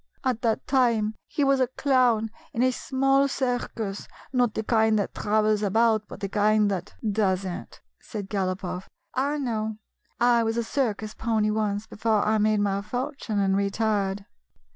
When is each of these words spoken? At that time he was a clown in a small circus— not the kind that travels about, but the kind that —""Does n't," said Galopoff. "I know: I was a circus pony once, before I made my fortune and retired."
At 0.23 0.41
that 0.41 0.65
time 0.65 1.13
he 1.27 1.43
was 1.43 1.59
a 1.59 1.67
clown 1.67 2.31
in 2.53 2.63
a 2.63 2.71
small 2.71 3.27
circus— 3.27 4.07
not 4.33 4.55
the 4.55 4.63
kind 4.63 4.97
that 4.97 5.13
travels 5.13 5.61
about, 5.61 6.07
but 6.07 6.21
the 6.21 6.27
kind 6.27 6.71
that 6.71 6.95
—""Does 7.21 7.45
n't," 7.45 7.79
said 7.99 8.27
Galopoff. 8.27 8.89
"I 9.13 9.37
know: 9.37 9.77
I 10.19 10.41
was 10.41 10.57
a 10.57 10.63
circus 10.63 11.13
pony 11.13 11.51
once, 11.51 11.85
before 11.85 12.25
I 12.25 12.39
made 12.39 12.61
my 12.61 12.81
fortune 12.81 13.37
and 13.37 13.55
retired." 13.55 14.25